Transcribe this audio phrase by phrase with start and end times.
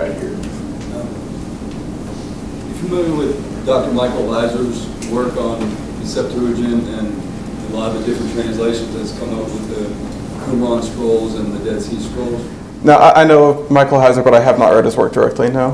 [0.00, 0.30] right here.
[0.30, 0.36] You
[2.80, 3.92] familiar with Dr.
[3.92, 5.60] Michael Lazar's work on
[6.00, 7.12] the Septuagint and
[7.70, 9.90] a lot of the different translations that's come up with the
[10.46, 12.42] Qumran scrolls and the Dead Sea Scrolls?
[12.82, 15.72] Now, I, I know Michael Heiser, but I have not read his work directly, no.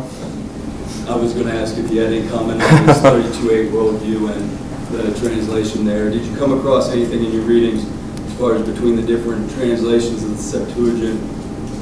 [1.09, 4.51] I was going to ask if you had any comment on this 32.8 worldview and
[4.91, 6.11] the translation there.
[6.11, 7.85] Did you come across anything in your readings
[8.25, 11.21] as far as between the different translations of the Septuagint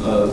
[0.05, 0.29] uh,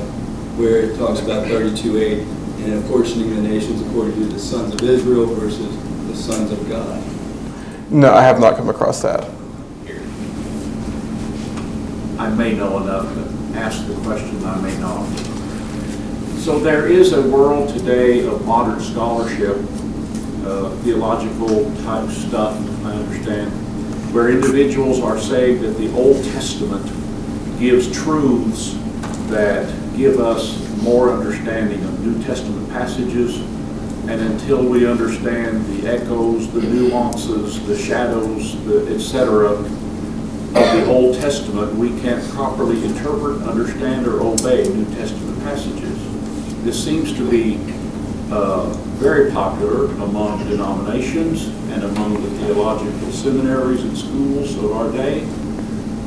[0.57, 2.21] where it talks about 32.8
[2.63, 5.75] and apportioning the nations according to the sons of Israel versus
[6.07, 7.01] the sons of God?
[7.91, 9.29] No, I have not come across that.
[12.17, 15.07] I may know enough to ask the question, I may not.
[16.37, 19.57] So there is a world today of modern scholarship,
[20.45, 23.51] uh, theological type stuff, I understand,
[24.13, 26.85] where individuals are saying that the Old Testament
[27.59, 28.75] gives truths
[29.31, 33.37] that give us more understanding of New Testament passages.
[34.07, 40.85] And until we understand the echoes, the nuances, the shadows, the et cetera, of the
[40.87, 45.97] Old Testament, we can't properly interpret, understand, or obey New Testament passages.
[46.63, 47.57] This seems to be
[48.31, 55.21] uh, very popular among denominations and among the theological seminaries and schools of our day,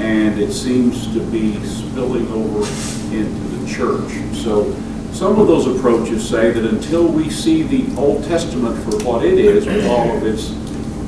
[0.00, 2.67] and it seems to be spilling over
[3.14, 4.12] into the church.
[4.34, 4.73] So
[5.12, 9.39] some of those approaches say that until we see the Old Testament for what it
[9.39, 10.51] is, with all of its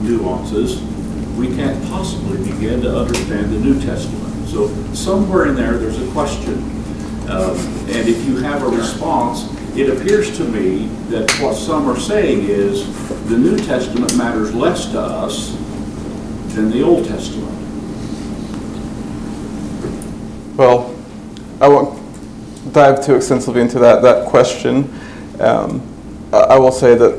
[0.03, 0.81] nuances,
[1.37, 4.49] we can't possibly begin to understand the New Testament.
[4.49, 6.55] So somewhere in there, there's a question.
[7.29, 7.57] Um,
[7.89, 12.45] And if you have a response, it appears to me that what some are saying
[12.49, 12.87] is
[13.29, 15.51] the New Testament matters less to us
[16.55, 17.53] than the Old Testament.
[20.57, 20.95] Well,
[21.61, 22.01] I won't
[22.73, 24.91] dive too extensively into that, that question.
[25.39, 25.83] Um,
[26.33, 27.13] I, will say that,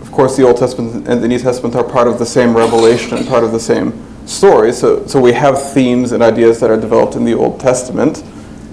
[0.00, 3.18] of course, the Old Testament and the New Testament are part of the same revelation
[3.18, 3.92] and part of the same
[4.26, 4.72] story.
[4.72, 8.22] So, so we have themes and ideas that are developed in the Old Testament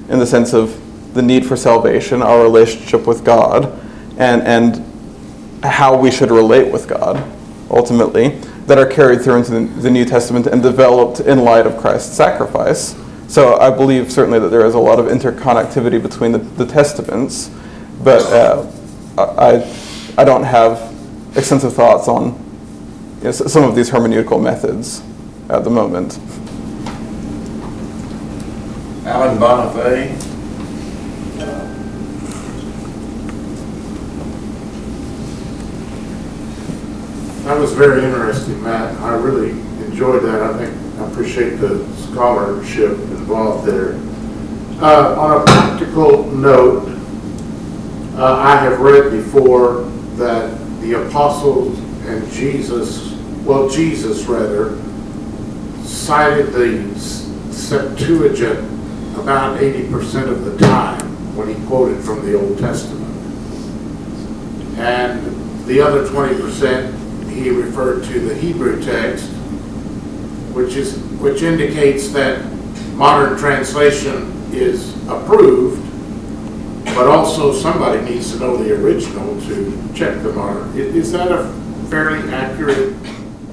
[0.09, 0.79] in the sense of
[1.13, 3.65] the need for salvation, our relationship with God,
[4.17, 7.21] and, and how we should relate with God,
[7.69, 8.29] ultimately,
[8.67, 12.15] that are carried through into the, the New Testament and developed in light of Christ's
[12.15, 12.95] sacrifice.
[13.31, 17.49] So I believe certainly that there is a lot of interconnectivity between the, the testaments,
[18.03, 18.69] but uh,
[19.17, 19.63] I,
[20.17, 20.93] I don't have
[21.37, 22.33] extensive thoughts on
[23.19, 25.01] you know, some of these hermeneutical methods
[25.47, 26.19] at the moment.
[29.07, 30.19] Alan Bonifay.
[37.45, 38.99] That was very interesting, Matt.
[38.99, 39.51] I really
[39.85, 40.41] enjoyed that.
[40.41, 42.97] I think, I appreciate the scholarship
[43.31, 43.93] involved there.
[44.83, 46.85] Uh, on a practical note,
[48.15, 49.83] uh, I have read before
[50.15, 53.13] that the apostles and Jesus,
[53.45, 54.75] well, Jesus rather,
[55.85, 56.99] cited the
[57.53, 58.59] Septuagint
[59.17, 60.99] about 80% of the time
[61.37, 63.01] when he quoted from the Old Testament.
[64.77, 69.27] And the other 20%, he referred to the Hebrew text,
[70.53, 72.50] which is, which indicates that
[73.01, 75.81] modern translation is approved,
[76.85, 80.77] but also somebody needs to know the original to check the modern.
[80.77, 81.51] Is that a
[81.89, 82.93] fairly accurate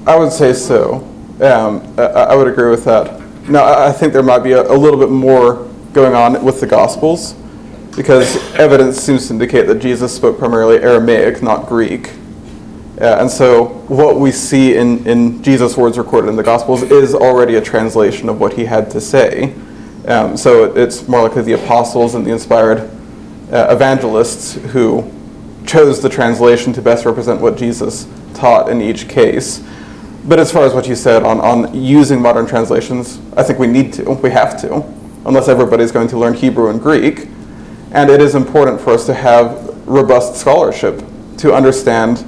[0.05, 0.97] I would say so.
[1.41, 3.19] Um, I, I would agree with that.
[3.49, 6.59] Now, I I think there might be a, a little bit more going on with
[6.59, 7.33] the Gospels
[7.95, 12.11] because evidence seems to indicate that Jesus spoke primarily Aramaic, not Greek.
[12.99, 17.15] Uh, and so, what we see in, in Jesus' words recorded in the Gospels is
[17.15, 19.53] already a translation of what he had to say.
[20.05, 22.79] Um, so, it, it's more likely the apostles and the inspired
[23.51, 25.09] uh, evangelists who
[25.65, 29.63] chose the translation to best represent what Jesus taught in each case.
[30.25, 33.67] But as far as what you said on, on using modern translations, I think we
[33.67, 34.83] need to, we have to,
[35.25, 37.27] unless everybody's going to learn Hebrew and Greek.
[37.91, 41.01] And it is important for us to have robust scholarship
[41.37, 42.25] to understand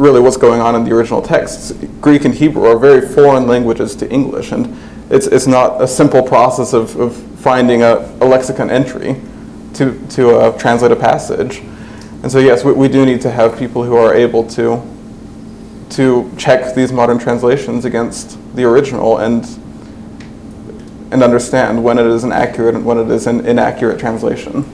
[0.00, 1.72] really what's going on in the original texts.
[2.00, 4.76] Greek and Hebrew are very foreign languages to English, and
[5.10, 9.20] it's, it's not a simple process of, of finding a, a lexicon entry
[9.74, 11.58] to, to uh, translate a passage.
[12.22, 14.82] And so, yes, we, we do need to have people who are able to,
[15.90, 19.44] to check these modern translations against the original and,
[21.12, 24.64] and understand when it is an accurate and when it is an inaccurate translation.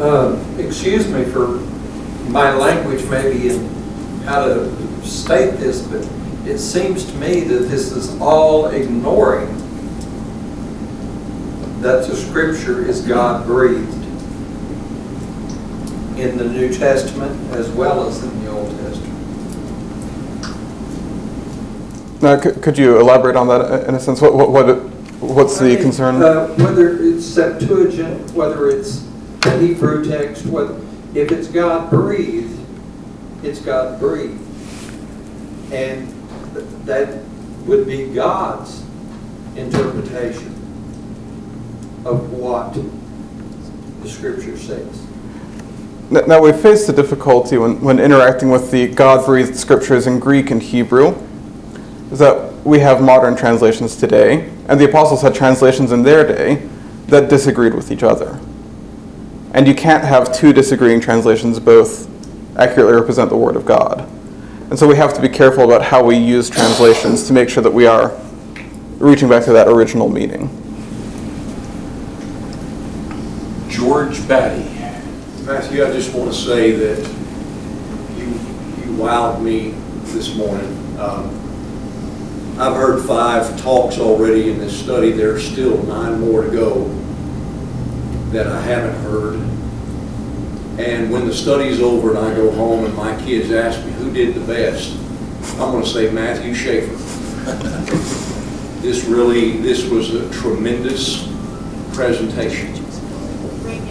[0.00, 1.48] Uh, Excuse me for
[2.30, 3.68] my language maybe in
[4.22, 6.08] how to state this, but
[6.46, 9.48] it seems to me that this is all ignoring
[11.80, 13.92] that the scripture is God breathed
[16.16, 19.10] in the New Testament as well as in the Old Testament.
[22.22, 24.20] Now, could, you elaborate on that in a sense?
[24.20, 24.76] What, what, what
[25.20, 26.22] what's I the mean, concern?
[26.22, 29.09] uh, Whether it's Septuagint, whether it's
[29.40, 30.74] the Hebrew text, whether,
[31.14, 32.58] if it's God breathed,
[33.42, 34.40] it's God breathed.
[35.72, 36.08] And
[36.54, 37.22] th- that
[37.66, 38.84] would be God's
[39.56, 40.48] interpretation
[42.04, 42.74] of what
[44.02, 45.06] the scripture says.
[46.10, 50.50] Now, we face the difficulty when, when interacting with the God breathed scriptures in Greek
[50.50, 51.14] and Hebrew,
[52.10, 56.68] is that we have modern translations today, and the apostles had translations in their day
[57.06, 58.40] that disagreed with each other.
[59.52, 62.08] And you can't have two disagreeing translations both
[62.56, 64.08] accurately represent the Word of God.
[64.70, 67.62] And so we have to be careful about how we use translations to make sure
[67.62, 68.16] that we are
[68.98, 70.48] reaching back to that original meaning.
[73.68, 74.62] George Batty.
[75.44, 76.98] Matthew, I just want to say that
[78.16, 79.70] you, you wowed me
[80.12, 80.68] this morning.
[81.00, 81.36] Um,
[82.60, 85.10] I've heard five talks already in this study.
[85.10, 86.84] There are still nine more to go
[88.32, 89.34] that I haven't heard.
[90.78, 94.12] And when the study's over and I go home and my kids ask me who
[94.12, 94.92] did the best,
[95.58, 96.96] I'm going to say Matthew Schaefer.
[98.80, 101.28] This really, this was a tremendous
[101.92, 102.72] presentation.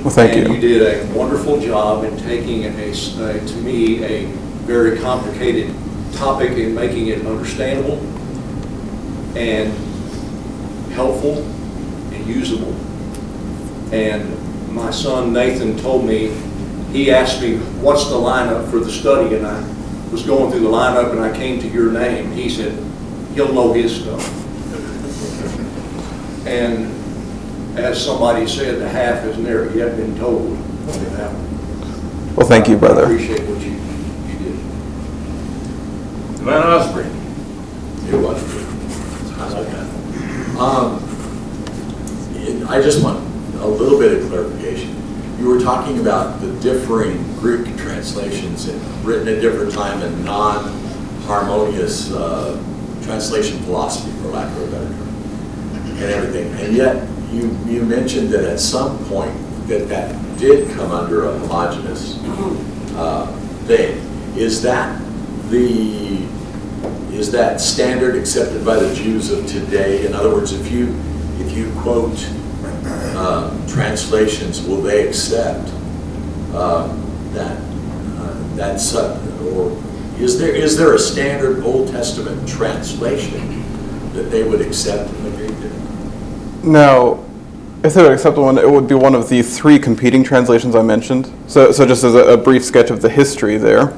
[0.01, 0.59] Well, thank And you you.
[0.59, 4.25] did a wonderful job in taking a, a- to me, a
[4.65, 5.75] very complicated
[6.13, 8.00] topic and making it understandable
[9.38, 9.71] and
[10.94, 11.38] helpful
[12.13, 12.74] and usable.
[13.91, 16.31] And my son Nathan told me,
[16.91, 19.36] he asked me, what's the lineup for the study?
[19.36, 19.62] And I
[20.12, 22.31] was going through the lineup and I came to your name.
[22.31, 22.74] He said,
[23.33, 24.36] he'll know his stuff.
[26.47, 26.89] And
[27.77, 30.57] as somebody said, the half has never yet been told.
[32.35, 33.03] Well, thank you, I brother.
[33.03, 34.56] appreciate what you, you did.
[36.42, 37.06] Van Osprey.
[38.12, 38.42] It was.
[39.38, 39.88] I like that.
[40.57, 41.03] Um,
[42.35, 43.19] and I just want
[43.62, 44.95] a little bit of clarification.
[45.38, 46.51] You were talking about the
[46.89, 48.68] differing Greek translations
[49.03, 52.59] written at different time and non-harmonious uh,
[53.03, 55.07] translation philosophy, for lack of a better term,
[55.86, 56.51] and everything.
[56.59, 59.36] And yet, you, you mentioned that at some point
[59.68, 62.18] that that did come under a homogeneous
[62.95, 63.27] uh,
[63.68, 63.97] thing.
[64.35, 65.00] Is that
[65.50, 66.27] the
[67.13, 70.07] is that standard accepted by the Jews of today?
[70.07, 71.00] In other words, if you,
[71.38, 72.18] if you quote
[73.15, 75.69] um, translations, will they accept
[76.55, 77.57] um, that,
[78.17, 79.19] uh, that's, uh,
[79.53, 79.81] or
[80.21, 83.63] is there, is there a standard Old Testament translation
[84.13, 86.63] that they would accept in the Greek?
[86.63, 87.23] Now,
[87.83, 90.81] if they would accept one, it would be one of the three competing translations I
[90.81, 91.31] mentioned.
[91.47, 93.93] So, so just as a, a brief sketch of the history there,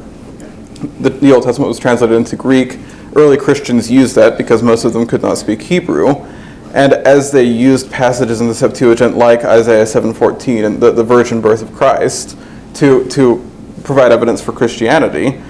[0.99, 2.79] the, the Old Testament was translated into Greek.
[3.15, 6.25] Early Christians used that because most of them could not speak Hebrew.
[6.73, 11.41] And as they used passages in the Septuagint like Isaiah 7.14 and the, the virgin
[11.41, 12.37] birth of Christ
[12.75, 13.45] to, to
[13.83, 15.41] provide evidence for Christianity,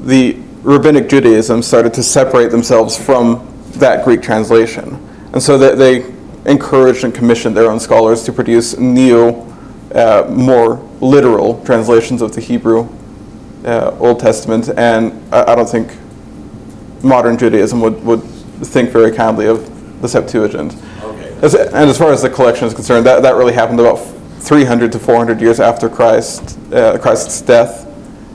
[0.00, 4.94] the rabbinic Judaism started to separate themselves from that Greek translation.
[5.32, 6.14] And so they, they
[6.50, 9.30] encouraged and commissioned their own scholars to produce new,
[9.94, 12.88] uh, more literal translations of the Hebrew
[13.64, 14.70] uh, Old Testament.
[14.76, 15.96] And I, I don't think
[17.04, 19.71] modern Judaism would, would think very kindly of
[20.02, 20.76] the Septuagint.
[21.02, 21.38] Okay.
[21.40, 24.92] As, and as far as the collection is concerned, that, that really happened about 300
[24.92, 27.86] to 400 years after Christ, uh, Christ's death,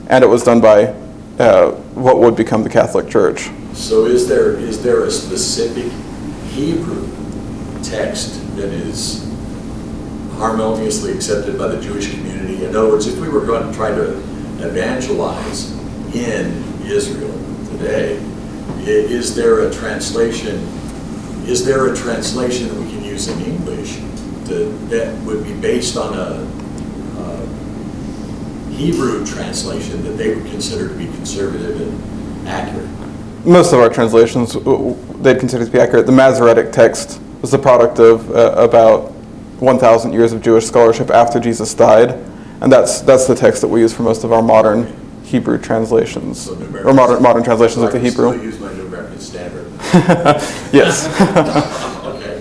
[0.08, 0.86] and it was done by
[1.38, 3.50] uh, what would become the Catholic Church.
[3.74, 5.92] So is there, is there a specific
[6.50, 7.06] Hebrew
[7.82, 9.24] text that is
[10.32, 12.64] harmoniously accepted by the Jewish community?
[12.64, 14.16] In other words, if we were going to try to
[14.60, 15.72] evangelize
[16.14, 17.32] in Israel
[17.70, 18.16] today,
[18.80, 20.66] is there a translation,
[21.48, 23.96] is there a translation that we can use in English
[24.46, 26.46] to- that would be based on a
[27.18, 27.46] uh,
[28.70, 32.88] Hebrew translation that they would consider to be conservative and accurate?
[33.46, 34.56] Most of our translations
[35.22, 36.04] they'd consider to be accurate.
[36.04, 39.12] The Masoretic text was the product of uh, about
[39.60, 42.10] 1,000 years of Jewish scholarship after Jesus died,
[42.60, 46.40] and that's that's the text that we use for most of our modern Hebrew translations
[46.40, 49.67] So or modern modern translations of the I can still Hebrew.
[50.72, 51.08] yes.
[52.08, 52.40] Okay.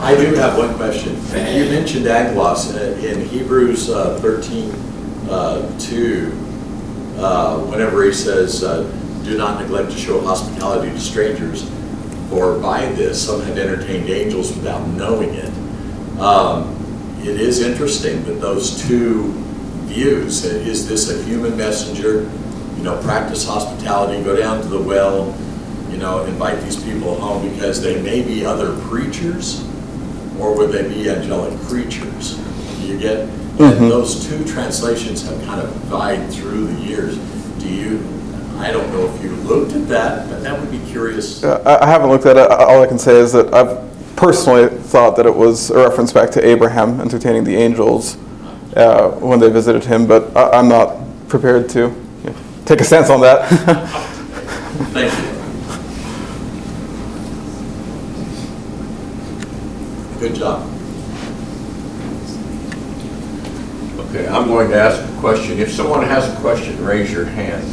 [0.00, 1.14] I do have one question.
[1.14, 4.70] You mentioned angelos uh, in Hebrews uh, 13,
[5.30, 6.32] uh, 2,
[7.18, 8.82] uh, whenever he says, uh,
[9.24, 11.68] do not neglect to show hospitality to strangers,
[12.30, 15.50] for by this some have entertained angels without knowing it.
[16.20, 16.72] Um,
[17.22, 19.32] It is interesting that those two
[19.88, 22.30] views, is this a human messenger?
[22.76, 25.34] You know, practice hospitality, go down to the well,
[25.90, 29.64] you know, invite these people home because they may be other preachers,
[30.38, 32.38] or would they be angelic creatures?
[32.80, 33.28] You get,
[33.58, 37.16] and those two translations have kind of vied through the years.
[37.58, 37.98] Do you,
[38.58, 41.42] I don't know if you looked at that, but that would be curious.
[41.42, 42.50] Uh, I haven't looked at it.
[42.50, 43.82] All I can say is that I've
[44.16, 48.16] personally thought that it was a reference back to Abraham entertaining the angels
[48.76, 50.96] uh, when they visited him, but I, I'm not
[51.28, 51.94] prepared to
[52.64, 53.48] take a stance on that.
[54.92, 55.35] Thank you.
[60.26, 60.68] Good job.
[64.08, 65.60] Okay, I'm going to ask a question.
[65.60, 67.64] If someone has a question, raise your hand.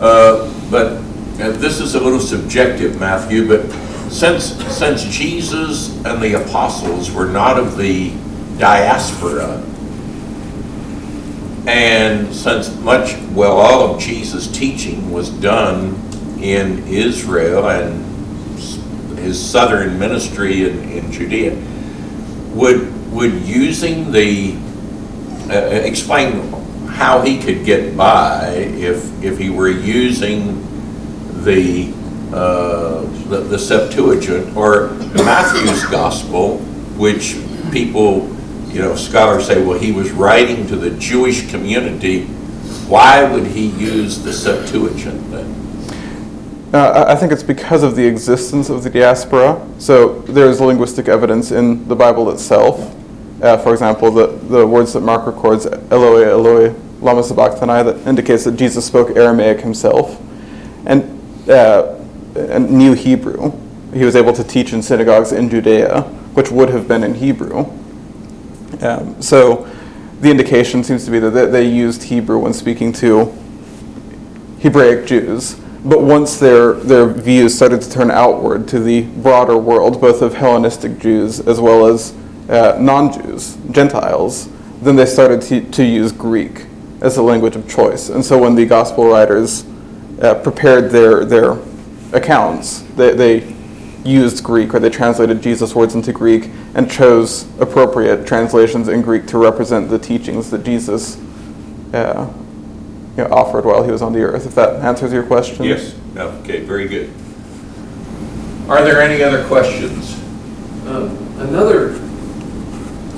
[0.00, 1.00] Uh, But
[1.36, 3.68] this is a little subjective, Matthew, but
[4.08, 8.12] since, since Jesus and the apostles were not of the
[8.56, 9.60] diaspora,
[11.66, 16.00] and since much, well, all of Jesus' teaching was done
[16.40, 18.13] in Israel and
[19.24, 21.56] his southern ministry in, in Judea,
[22.54, 24.56] would, would using the,
[25.50, 25.54] uh,
[25.84, 26.52] explain
[26.86, 30.62] how he could get by if, if he were using
[31.42, 31.92] the,
[32.32, 36.58] uh, the the Septuagint or Matthew's Gospel,
[36.96, 37.36] which
[37.72, 38.28] people,
[38.68, 42.26] you know, scholars say, well, he was writing to the Jewish community.
[42.88, 45.63] Why would he use the Septuagint then?
[46.74, 49.64] Uh, I think it's because of the existence of the diaspora.
[49.78, 52.92] So there's linguistic evidence in the Bible itself.
[53.40, 58.42] Uh, for example, the, the words that Mark records, Eloi, Eloi, lama sabachthani, that indicates
[58.42, 60.20] that Jesus spoke Aramaic himself
[60.84, 61.96] and, uh,
[62.34, 63.52] and knew Hebrew.
[63.92, 66.02] He was able to teach in synagogues in Judea,
[66.34, 67.66] which would have been in Hebrew.
[68.80, 69.70] Um, so
[70.20, 73.26] the indication seems to be that they used Hebrew when speaking to
[74.58, 75.60] Hebraic Jews.
[75.84, 80.34] But once their, their views started to turn outward to the broader world, both of
[80.34, 82.14] Hellenistic Jews as well as
[82.48, 84.48] uh, non Jews, Gentiles,
[84.80, 86.66] then they started to, to use Greek
[87.02, 88.08] as a language of choice.
[88.08, 89.66] And so when the gospel writers
[90.22, 91.58] uh, prepared their, their
[92.14, 93.54] accounts, they, they
[94.04, 99.26] used Greek or they translated Jesus' words into Greek and chose appropriate translations in Greek
[99.26, 101.18] to represent the teachings that Jesus
[101.92, 102.32] uh,
[103.16, 105.64] you know, offered while he was on the earth, if that answers your question.
[105.64, 107.10] Yes, okay, very good.
[108.68, 110.14] Are there any other questions?
[110.86, 111.98] Um, Another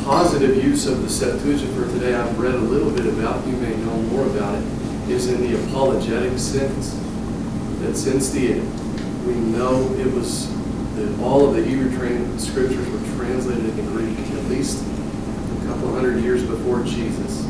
[0.05, 3.77] positive use of the Septuagint for today, I've read a little bit about, you may
[3.77, 4.65] know more about it,
[5.11, 6.99] is in the apologetic sense.
[7.81, 8.55] That since the,
[9.27, 10.49] we know it was,
[10.97, 15.93] that all of the Hebrew tran- scriptures were translated into Greek at least a couple
[15.93, 17.45] hundred years before Jesus.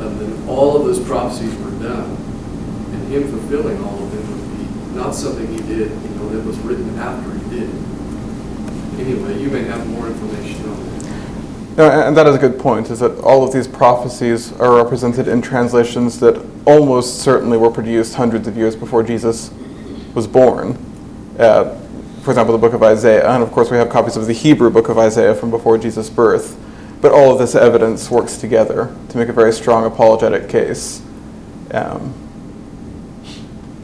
[0.00, 2.10] Um, then all of those prophecies were done,
[2.92, 6.44] and him fulfilling all of them would be not something he did, you know, that
[6.44, 7.70] was written after he did.
[9.00, 10.76] Anyway, you may have more information on
[11.76, 12.06] that.
[12.06, 15.42] And that is a good point, is that all of these prophecies are represented in
[15.42, 19.50] translations that almost certainly were produced hundreds of years before Jesus
[20.14, 20.78] was born.
[21.38, 21.78] Uh,
[22.22, 24.70] for example, the book of Isaiah, and of course we have copies of the Hebrew
[24.70, 26.58] book of Isaiah from before Jesus' birth.
[27.00, 31.02] But all of this evidence works together to make a very strong apologetic case.
[31.72, 32.14] Um,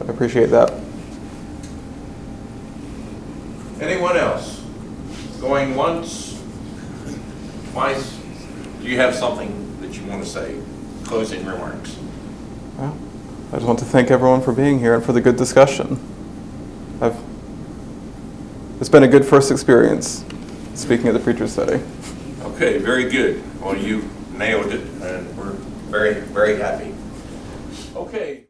[0.00, 0.72] I appreciate that.
[3.80, 4.62] Anyone else?
[5.40, 6.40] Going once,
[7.72, 8.18] twice?
[8.80, 10.60] Do you have something that you want to say?
[11.04, 11.96] Closing remarks?
[12.78, 12.96] Well,
[13.52, 16.00] I just want to thank everyone for being here and for the good discussion.
[17.00, 17.16] I've,
[18.80, 20.24] it's been a good first experience
[20.74, 21.82] speaking at the preacher's study.
[22.62, 23.42] Okay, very good.
[23.60, 25.50] Well, you nailed it, and we're
[25.90, 26.94] very, very happy.
[27.96, 28.41] Okay.